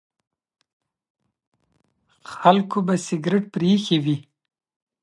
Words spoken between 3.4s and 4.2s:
پرېښی وي.